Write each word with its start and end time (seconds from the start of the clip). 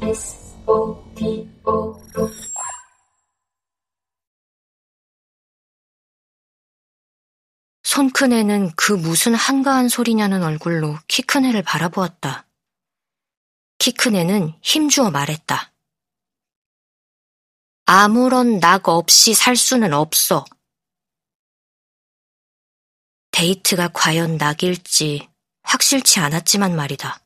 S 0.00 0.56
O 0.66 0.96
D 1.14 1.46
O 1.66 1.94
손큰 7.82 8.32
애는 8.32 8.74
그 8.76 8.94
무슨 8.94 9.34
한가한 9.34 9.90
소리냐는 9.90 10.42
얼굴로 10.42 10.96
키 11.06 11.20
큰 11.22 11.44
애를 11.44 11.62
바라보았다. 11.62 12.46
키 13.76 13.92
큰 13.92 14.14
애는 14.14 14.54
힘주어 14.62 15.10
말했다. 15.10 15.74
아무런 17.84 18.58
낙 18.58 18.88
없이 18.88 19.34
살 19.34 19.54
수는 19.56 19.92
없어. 19.92 20.46
데이트가 23.32 23.88
과연 23.88 24.38
낙일지 24.38 25.28
확실치 25.62 26.20
않았지만 26.20 26.74
말이다. 26.74 27.21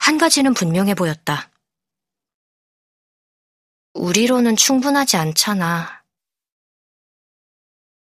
한 0.00 0.18
가지는 0.18 0.54
분명해 0.54 0.94
보였다. 0.94 1.50
우리로는 3.94 4.56
충분하지 4.56 5.16
않잖아. 5.16 6.02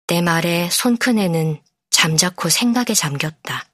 내 0.07 0.21
말에 0.21 0.70
손큰 0.70 1.17
애는 1.17 1.62
잠자코 1.90 2.49
생각에 2.49 2.94
잠겼다. 2.94 3.67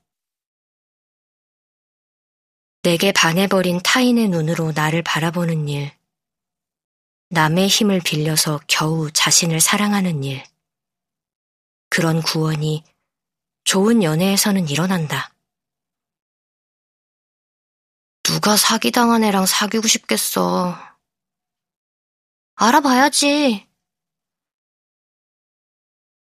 내게 2.83 3.11
반해버린 3.11 3.81
타인의 3.83 4.29
눈으로 4.29 4.71
나를 4.71 5.03
바라보는 5.03 5.67
일, 5.67 5.91
남의 7.29 7.67
힘을 7.67 7.99
빌려서 7.99 8.61
겨우 8.67 9.11
자신을 9.11 9.59
사랑하는 9.59 10.23
일, 10.23 10.43
그런 11.89 12.21
구원이 12.21 12.83
좋은 13.65 14.01
연애에서는 14.01 14.69
일어난다. 14.69 15.33
누가 18.27 18.57
사기당한 18.57 19.23
애랑 19.23 19.45
사귀고 19.45 19.87
싶겠어. 19.87 20.77
알아봐야지. 22.55 23.65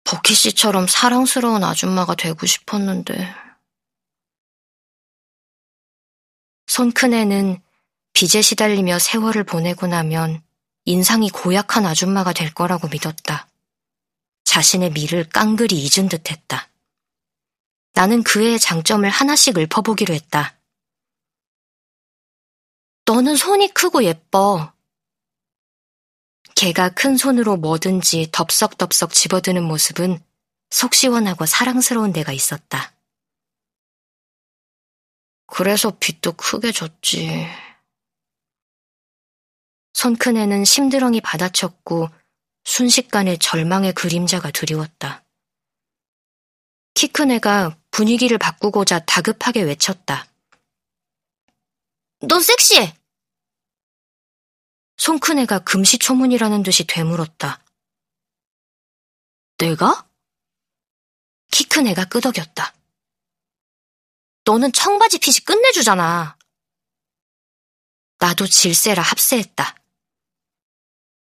버키 0.05 0.33
씨처럼 0.33 0.87
사랑스러운 0.87 1.65
아줌마가 1.65 2.15
되고 2.15 2.45
싶었는데. 2.45 3.35
손큰 6.67 7.13
애는 7.13 7.61
빚에 8.13 8.41
시달리며 8.41 8.99
세월을 8.99 9.43
보내고 9.43 9.87
나면 9.87 10.41
인상이 10.85 11.29
고약한 11.29 11.85
아줌마가 11.85 12.31
될 12.31 12.53
거라고 12.53 12.87
믿었다. 12.87 13.49
자신의 14.45 14.91
미를 14.91 15.27
깡그리 15.27 15.75
잊은 15.75 16.07
듯 16.07 16.31
했다. 16.31 16.69
나는 17.95 18.23
그의 18.23 18.59
장점을 18.59 19.09
하나씩 19.09 19.57
읊어보기로 19.57 20.13
했다. 20.13 20.56
너는 23.07 23.37
손이 23.37 23.73
크고 23.73 24.03
예뻐. 24.03 24.73
걔가 26.55 26.89
큰 26.89 27.15
손으로 27.15 27.55
뭐든지 27.55 28.29
덥석덥석 28.33 29.13
집어드는 29.13 29.63
모습은 29.63 30.21
속 30.69 30.93
시원하고 30.93 31.45
사랑스러운 31.45 32.11
데가 32.11 32.33
있었다. 32.33 32.93
그래서 35.45 35.91
빚도 35.97 36.33
크게 36.33 36.73
졌지. 36.73 37.47
손큰 39.93 40.35
애는 40.35 40.65
심드렁이 40.65 41.21
받아쳤고 41.21 42.09
순식간에 42.65 43.37
절망의 43.37 43.93
그림자가 43.93 44.51
드리웠다. 44.51 45.23
키 46.93 47.07
큰 47.07 47.31
애가 47.31 47.77
분위기를 47.91 48.37
바꾸고자 48.37 49.05
다급하게 49.05 49.61
외쳤다. 49.61 50.27
넌 52.27 52.41
섹시해! 52.41 52.96
손큰 54.97 55.39
애가 55.39 55.59
금시초문이라는 55.59 56.63
듯이 56.63 56.85
되물었다. 56.85 57.63
내가? 59.57 60.07
키 61.51 61.63
큰 61.65 61.87
애가 61.87 62.05
끄덕였다. 62.05 62.73
너는 64.45 64.71
청바지 64.71 65.19
핏이 65.19 65.37
끝내주잖아. 65.45 66.37
나도 68.19 68.47
질세라 68.47 69.01
합세했다. 69.01 69.75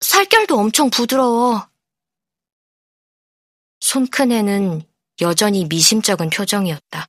살결도 0.02 0.58
엄청 0.60 0.90
부드러워. 0.90 1.68
손 3.80 4.08
큰 4.08 4.32
애는 4.32 4.82
여전히 5.22 5.66
미심쩍은 5.66 6.30
표정이었다. 6.30 7.08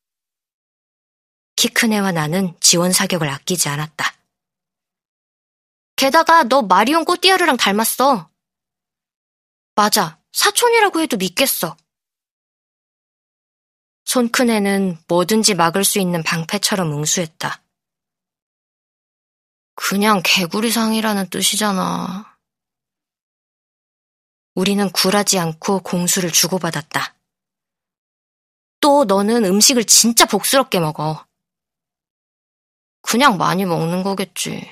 키 1.56 1.68
큰 1.68 1.92
애와 1.92 2.12
나는 2.12 2.56
지원 2.60 2.92
사격을 2.92 3.28
아끼지 3.28 3.68
않았다. 3.68 4.13
게다가 5.96 6.44
너 6.44 6.62
마리온 6.62 7.04
꼬띠아르랑 7.04 7.56
닮았어. 7.56 8.30
맞아. 9.74 10.20
사촌이라고 10.32 11.00
해도 11.00 11.16
믿겠어. 11.16 11.76
손 14.04 14.28
큰 14.30 14.50
애는 14.50 14.98
뭐든지 15.08 15.54
막을 15.54 15.84
수 15.84 15.98
있는 15.98 16.22
방패처럼 16.22 16.92
응수했다. 16.92 17.62
그냥 19.74 20.22
개구리상이라는 20.24 21.30
뜻이잖아. 21.30 22.38
우리는 24.54 24.88
굴하지 24.90 25.38
않고 25.38 25.80
공수를 25.80 26.30
주고받았다. 26.30 27.16
또 28.80 29.04
너는 29.04 29.44
음식을 29.44 29.84
진짜 29.84 30.26
복스럽게 30.26 30.78
먹어. 30.78 31.26
그냥 33.02 33.36
많이 33.36 33.64
먹는 33.64 34.02
거겠지. 34.04 34.70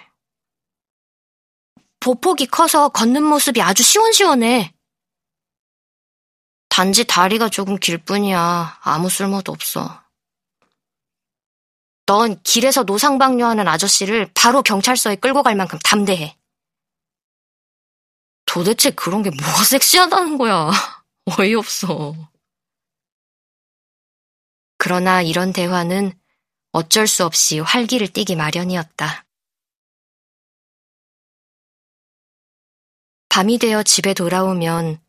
보폭이 2.03 2.47
커서 2.47 2.89
걷는 2.89 3.23
모습이 3.23 3.63
아주 3.63 3.85
시원시원해. 3.85 4.75
단지 6.69 7.05
다리가 7.05 7.49
조금 7.49 7.77
길 7.77 7.97
뿐이야. 7.97 8.81
아무 8.83 9.09
쓸모도 9.09 9.53
없어. 9.53 10.03
넌 12.07 12.43
길에서 12.43 12.83
노상방뇨하는 12.83 13.69
아저씨를 13.69 14.33
바로 14.35 14.63
경찰서에 14.63 15.17
끌고 15.17 15.45
갈 15.45 15.55
만큼 15.55 15.79
담대해. 15.85 16.37
도대체 18.47 18.91
그런 18.91 19.23
게 19.23 19.31
뭐가 19.31 19.65
섹시하다는 19.65 20.39
거야. 20.39 20.73
어이없어. 21.39 22.15
그러나 24.77 25.23
이런 25.23 25.53
대화는 25.53 26.19
어쩔 26.73 27.07
수 27.07 27.25
없이 27.25 27.61
활기를 27.61 28.09
띠기 28.09 28.35
마련이었다. 28.35 29.22
밤이 33.33 33.57
되어 33.57 33.83
집에 33.83 34.13
돌아오면 34.13 35.01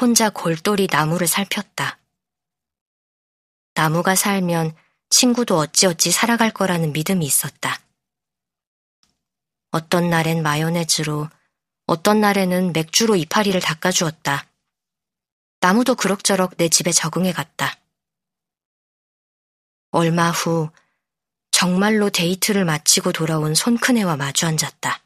혼자 0.00 0.28
골똘히 0.28 0.88
나무를 0.90 1.28
살폈다. 1.28 2.00
나무가 3.74 4.16
살면 4.16 4.74
친구도 5.08 5.56
어찌어찌 5.58 6.10
살아갈 6.10 6.50
거라는 6.50 6.92
믿음이 6.92 7.24
있었다. 7.24 7.80
어떤 9.70 10.10
날엔 10.10 10.42
마요네즈로, 10.42 11.28
어떤 11.86 12.20
날에는 12.20 12.72
맥주로 12.72 13.14
이파리를 13.14 13.60
닦아주었다. 13.60 14.48
나무도 15.60 15.94
그럭저럭 15.94 16.56
내 16.56 16.68
집에 16.68 16.90
적응해 16.90 17.32
갔다. 17.32 17.78
얼마 19.92 20.32
후 20.32 20.70
정말로 21.52 22.10
데이트를 22.10 22.64
마치고 22.64 23.12
돌아온 23.12 23.54
손큰애와 23.54 24.16
마주 24.16 24.44
앉았다. 24.44 25.03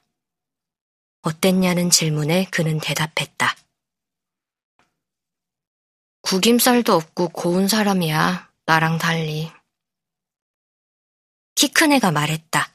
어땠냐는 1.28 1.90
질문에 1.90 2.46
그는 2.50 2.78
대답했다. 2.80 3.54
구김살도 6.22 6.94
없고 6.94 7.28
고운 7.30 7.68
사람이야, 7.68 8.50
나랑 8.64 8.96
달리. 8.96 9.52
키 11.54 11.68
큰 11.68 11.92
애가 11.92 12.12
말했다. 12.12 12.74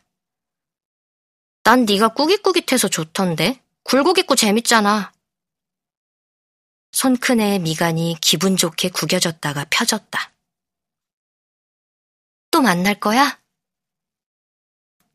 난 1.64 1.86
네가 1.86 2.10
꾸깃꾸깃해서 2.10 2.90
좋던데? 2.90 3.60
굴곡있고 3.84 4.36
재밌잖아. 4.36 5.12
손 6.92 7.18
큰 7.18 7.40
애의 7.40 7.60
미간이 7.60 8.18
기분 8.22 8.56
좋게 8.56 8.90
구겨졌다가 8.90 9.66
펴졌다. 9.72 10.32
또 12.52 12.62
만날 12.62 13.00
거야? 13.00 13.42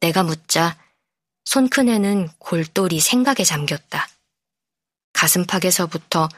내가 0.00 0.24
묻자 0.24 0.76
손큰 1.48 1.88
애는 1.88 2.28
골똘히 2.36 3.00
생각에 3.00 3.42
잠겼다. 3.42 4.06
가슴팍에서부터 5.14 6.28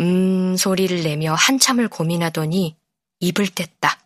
음 0.00 0.56
소리를 0.56 1.02
내며 1.02 1.34
한참을 1.34 1.88
고민하더니 1.88 2.74
입을 3.20 3.48
뗐다. 3.48 3.98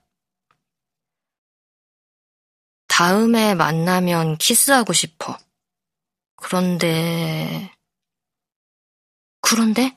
다음에 2.88 3.54
만나면 3.54 4.36
키스하고 4.38 4.92
싶어. 4.92 5.38
그런데, 6.34 7.72
그런데? 9.40 9.96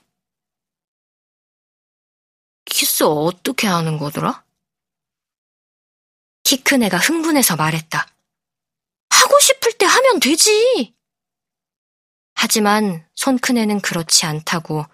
키스 2.65 3.03
어떻게 3.03 3.65
하는 3.65 3.97
거더라? 3.97 4.45
키 6.43 6.57
큰 6.63 6.83
애가 6.83 6.97
흥분해서 6.99 7.55
말했다. 7.55 8.05
하고 9.09 9.39
싶을 9.39 9.73
하면 10.01 10.19
되지! 10.19 10.95
하지만 12.33 13.07
손 13.15 13.37
큰애는 13.37 13.81
그렇지 13.81 14.25
않다고 14.25 14.85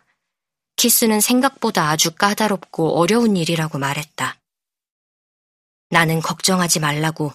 키스는 0.76 1.22
생각보다 1.22 1.90
아주 1.90 2.14
까다롭고 2.14 3.00
어려운 3.00 3.38
일이라고 3.38 3.78
말했다. 3.78 4.40
나는 5.90 6.20
걱정하지 6.20 6.82
말라고 6.82 7.32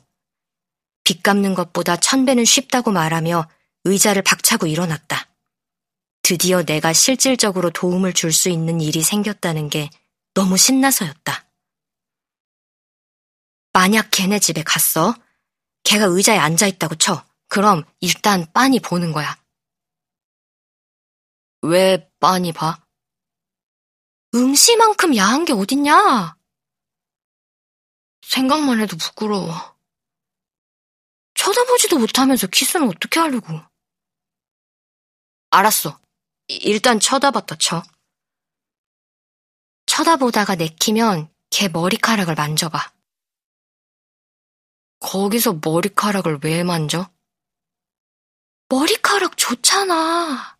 빚 1.05 1.23
갚는 1.23 1.55
것보다 1.55 1.97
천 1.97 2.27
배는 2.27 2.45
쉽다고 2.45 2.91
말하며 2.93 3.49
의자를 3.85 4.23
박차고 4.23 4.67
일어났다. 4.67 5.29
드디어 6.23 6.63
내가 6.63 6.93
실질적으로 6.93 7.71
도움을 7.71 8.13
줄 8.13 8.33
수 8.33 8.51
있는 8.51 8.81
일이 8.81 9.03
생겼다는 9.03 9.71
게 9.71 9.89
너무 10.35 10.57
신나서였다. 10.59 11.47
만약 13.73 14.11
걔네 14.11 14.39
집에 14.39 14.63
갔어? 14.63 15.15
걔가 15.85 16.05
의자에 16.05 16.39
앉아 16.39 16.67
있다고 16.67 16.97
쳐. 16.97 17.25
그럼 17.53 17.85
일단 18.01 18.51
빤히 18.55 18.81
보는 18.81 19.13
거야. 19.13 19.39
왜 21.61 22.11
빤히 22.19 22.51
봐? 22.51 22.83
응시만큼 24.35 25.15
야한 25.17 25.45
게 25.45 25.53
어딨냐? 25.53 26.35
생각만 28.23 28.81
해도 28.81 28.97
부끄러워. 28.97 29.77
쳐다보지도 31.35 31.99
못하면서 31.99 32.47
키스는 32.47 32.89
어떻게 32.89 33.21
하려고. 33.21 33.61
알았어. 35.51 36.01
일단 36.49 37.01
쳐다봤다 37.01 37.57
쳐. 37.57 37.83
쳐다보다가 39.85 40.55
내키면 40.55 41.31
걔 41.51 41.69
머리카락을 41.69 42.35
만져봐. 42.35 42.95
거기서 45.01 45.61
머리카락을 45.63 46.41
왜 46.43 46.63
만져? 46.63 47.13
머리카락 48.73 49.37
좋잖아. 49.37 50.57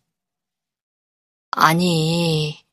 아니. 1.49 2.63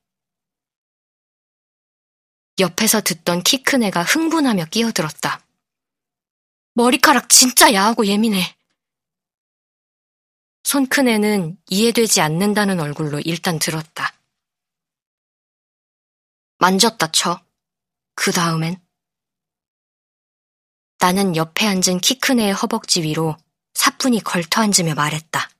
옆에서 2.58 3.00
듣던 3.00 3.42
키 3.42 3.62
큰 3.62 3.82
애가 3.84 4.02
흥분하며 4.02 4.66
끼어들었다. 4.66 5.42
머리카락 6.74 7.30
진짜 7.30 7.72
야하고 7.72 8.04
예민해. 8.04 8.54
손 10.62 10.86
큰 10.86 11.08
애는 11.08 11.56
이해되지 11.70 12.20
않는다는 12.20 12.78
얼굴로 12.78 13.20
일단 13.20 13.58
들었다. 13.58 14.12
만졌다 16.58 17.12
쳐. 17.12 17.42
그 18.14 18.30
다음엔 18.30 18.76
나는 20.98 21.34
옆에 21.34 21.66
앉은 21.66 22.00
키 22.02 22.20
큰 22.20 22.40
애의 22.40 22.52
허벅지 22.52 23.02
위로 23.02 23.38
사뿐히 23.74 24.20
걸터 24.20 24.62
앉으며 24.62 24.94
말했다. 24.94 25.50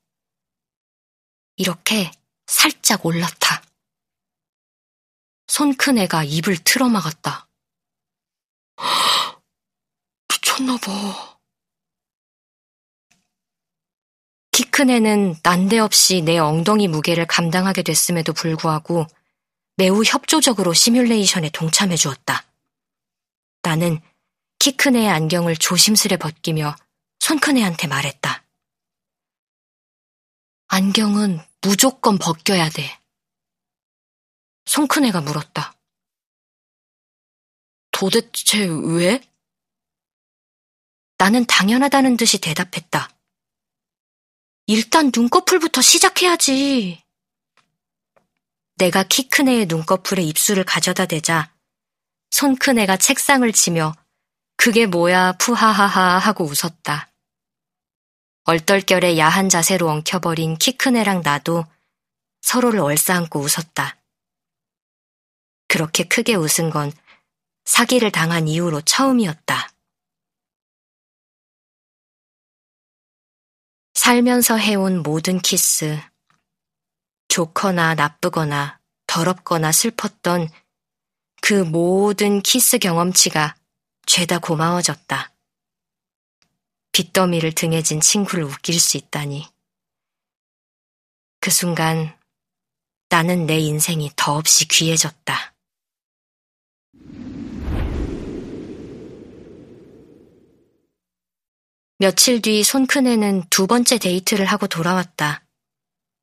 이렇게 1.57 2.11
살짝 2.47 3.05
올라타. 3.07 3.63
손 5.47 5.75
큰 5.77 5.99
애가 5.99 6.25
입을 6.25 6.59
틀어막았다. 6.59 7.49
미쳤나봐. 10.29 11.39
키 14.53 14.65
큰 14.71 14.91
애는 14.91 15.37
난데없이 15.43 16.23
내 16.23 16.39
엉덩이 16.39 16.87
무게를 16.89 17.27
감당하게 17.27 17.83
됐음에도 17.83 18.33
불구하고 18.33 19.07
매우 19.77 20.03
협조적으로 20.05 20.73
시뮬레이션에 20.75 21.51
동참해 21.51 21.97
주었다. 21.97 22.45
나는 23.63 24.01
키 24.59 24.73
큰 24.77 24.97
애의 24.97 25.09
안경을 25.09 25.57
조심스레 25.57 26.17
벗기며 26.19 26.77
손큰 27.21 27.57
애한테 27.59 27.87
말했다. 27.87 28.45
안경은 30.69 31.41
무조건 31.63 32.19
벗겨야 32.19 32.69
돼. 32.71 32.99
손큰 34.67 35.05
애가 35.07 35.21
물었다. 35.21 35.75
도대체 37.93 38.67
왜? 38.67 39.21
나는 41.19 41.45
당연하다는 41.47 42.17
듯이 42.17 42.39
대답했다. 42.41 43.11
일단 44.67 45.11
눈꺼풀부터 45.15 45.83
시작해야지. 45.83 47.03
내가 48.77 49.03
키 49.03 49.29
큰 49.29 49.49
애의 49.49 49.67
눈꺼풀에 49.67 50.23
입술을 50.23 50.65
가져다 50.65 51.05
대자 51.05 51.55
손 52.31 52.57
큰 52.57 52.79
애가 52.79 52.97
책상을 52.97 53.51
치며 53.53 53.93
그게 54.57 54.87
뭐야 54.87 55.33
푸하하하 55.33 56.17
하고 56.19 56.45
웃었다. 56.45 57.10
얼떨결에 58.51 59.17
야한 59.17 59.49
자세로 59.49 59.89
엉켜버린 59.89 60.57
키 60.57 60.77
큰 60.77 60.97
애랑 60.97 61.23
나도 61.23 61.67
서로를 62.41 62.81
얼싸안고 62.81 63.39
웃었다. 63.39 63.97
그렇게 65.69 66.03
크게 66.03 66.35
웃은 66.35 66.71
건 66.71 66.93
사기를 67.65 68.11
당한 68.11 68.49
이후로 68.49 68.81
처음이었다. 68.81 69.71
살면서 73.95 74.57
해온 74.57 75.05
모든 75.05 75.39
키스, 75.39 76.01
좋거나 77.29 77.95
나쁘거나 77.95 78.81
더럽거나 79.07 79.71
슬펐던 79.71 80.49
그 81.41 81.55
모든 81.55 82.43
키스 82.43 82.79
경험치가 82.79 83.55
죄다 84.07 84.41
고마워졌다. 84.41 85.33
빚더미를 86.93 87.53
등에 87.53 87.83
진 87.83 88.01
친구를 88.01 88.45
웃길 88.45 88.79
수 88.79 88.97
있다니. 88.97 89.47
그 91.41 91.51
순간 91.51 92.17
나는 93.09 93.47
내 93.47 93.59
인생이 93.59 94.11
더없이 94.17 94.69
귀해졌다. 94.69 95.55
며칠 101.99 102.41
뒤 102.41 102.61
손 102.61 102.87
큰애는 102.87 103.45
두 103.51 103.67
번째 103.67 103.99
데이트를 103.99 104.47
하고 104.47 104.67
돌아왔다. 104.67 105.45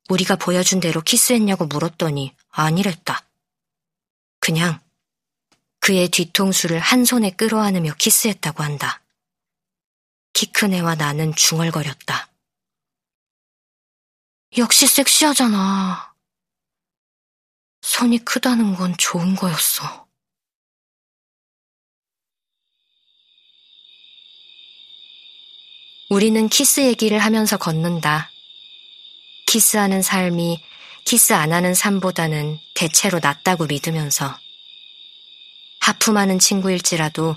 우리가 0.09 0.35
보여준 0.35 0.79
대로 0.79 1.01
키스했냐고 1.01 1.65
물었더니 1.65 2.33
아니랬다. 2.49 3.27
그냥 4.39 4.79
그의 5.79 6.09
뒤통수를 6.09 6.79
한 6.79 7.05
손에 7.05 7.31
끌어안으며 7.31 7.93
키스했다고 7.97 8.63
한다. 8.63 9.03
키 10.37 10.45
큰 10.51 10.71
애와 10.71 10.93
나는 10.93 11.33
중얼거렸다. 11.33 12.31
역시 14.59 14.85
섹시하잖아. 14.85 16.13
손이 17.81 18.19
크다는 18.19 18.75
건 18.75 18.95
좋은 18.99 19.35
거였어. 19.35 20.07
우리는 26.11 26.47
키스 26.49 26.81
얘기를 26.81 27.17
하면서 27.17 27.57
걷는다. 27.57 28.29
키스하는 29.47 30.03
삶이 30.03 30.63
키스 31.03 31.33
안 31.33 31.51
하는 31.51 31.73
삶보다는 31.73 32.59
대체로 32.75 33.17
낫다고 33.17 33.65
믿으면서 33.65 34.39
하품하는 35.79 36.37
친구일지라도 36.37 37.35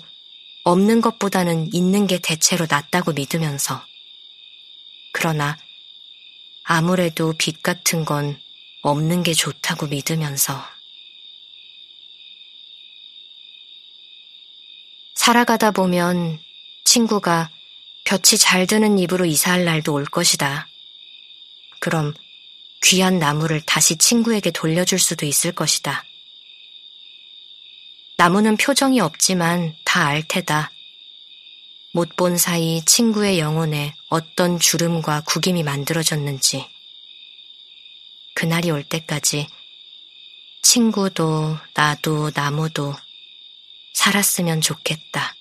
없는 0.63 1.01
것보다는 1.01 1.73
있는 1.73 2.07
게 2.07 2.19
대체로 2.19 2.67
낫다고 2.69 3.13
믿으면서 3.13 3.85
그러나 5.13 5.59
아무래도 6.63 7.33
빚 7.37 7.63
같은 7.63 8.05
건 8.05 8.41
없는 8.83 9.23
게 9.23 9.33
좋다고 9.33 9.87
믿으면서 9.87 10.65
살아가다 15.15 15.71
보면 15.71 16.41
친구가 16.85 17.51
볕이 18.05 18.39
잘 18.39 18.67
드는 18.67 18.99
입으로 18.99 19.25
이사할 19.27 19.65
날도 19.65 19.93
올 19.93 20.05
것이다. 20.05 20.69
그럼 21.79 22.15
귀한 22.83 23.19
나무를 23.19 23.61
다시 23.61 23.97
친구에게 23.97 24.51
돌려줄 24.51 24.99
수도 24.99 25.27
있을 25.27 25.53
것이다. 25.53 26.05
나무는 28.21 28.59
표정이 28.59 29.01
없지만 29.01 29.75
다 29.83 30.09
알 30.09 30.23
테다. 30.23 30.71
못 31.93 32.17
본 32.17 32.37
사이 32.37 32.85
친구의 32.85 33.39
영혼에 33.39 33.95
어떤 34.11 34.59
주름과 34.59 35.23
구김이 35.23 35.63
만들어졌는지. 35.63 36.69
그날이 38.35 38.71
올 38.71 38.85
때까지 38.85 39.49
친구도 40.61 41.57
나도 41.73 42.31
나무도 42.35 42.95
살았으면 43.95 44.61
좋겠다. 44.61 45.35